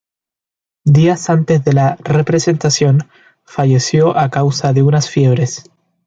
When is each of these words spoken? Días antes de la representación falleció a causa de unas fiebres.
Días 0.87 1.29
antes 1.29 1.63
de 1.63 1.73
la 1.73 1.95
representación 1.99 3.07
falleció 3.45 4.17
a 4.17 4.31
causa 4.31 4.73
de 4.73 4.81
unas 4.81 5.11
fiebres. 5.11 5.65